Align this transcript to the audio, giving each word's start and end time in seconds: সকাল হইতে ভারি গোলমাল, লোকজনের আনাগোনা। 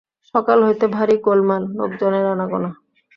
সকাল 0.35 0.59
হইতে 0.63 0.85
ভারি 0.87 1.15
গোলমাল, 1.25 1.63
লোকজনের 1.77 2.25
আনাগোনা। 2.25 2.69